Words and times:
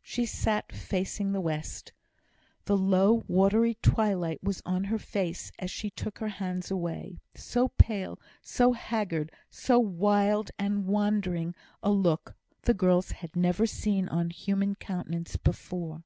She 0.00 0.24
sat 0.24 0.72
facing 0.72 1.32
the 1.32 1.40
west. 1.42 1.92
The 2.64 2.78
low 2.78 3.24
watery 3.28 3.74
twilight 3.82 4.42
was 4.42 4.62
on 4.64 4.84
her 4.84 4.98
face 4.98 5.52
as 5.58 5.70
she 5.70 5.90
took 5.90 6.16
her 6.18 6.28
hands 6.40 6.70
away. 6.70 7.18
So 7.34 7.68
pale, 7.76 8.18
so 8.40 8.72
haggard, 8.72 9.30
so 9.50 9.78
wild 9.78 10.50
and 10.58 10.86
wandering 10.86 11.54
a 11.82 11.90
look 11.90 12.34
the 12.62 12.72
girls 12.72 13.10
had 13.10 13.36
never 13.36 13.66
seen 13.66 14.08
on 14.08 14.30
human 14.30 14.76
countenance 14.76 15.36
before. 15.36 16.04